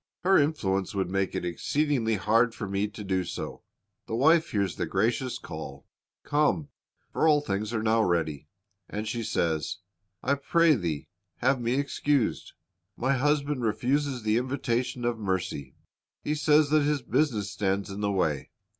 [0.23, 3.61] Her influence would make it exceedingly hard for me to do so."
[4.07, 5.85] The wife hears the gracious call,
[6.23, 6.69] "Come;
[7.13, 8.47] for all things are now ready,"
[8.89, 9.77] and she says,
[10.27, 12.53] "T pray thee have me excused.'
[12.97, 15.75] My husband refuses the invitation of mercy.
[16.23, 18.49] He says that his business stands in the way.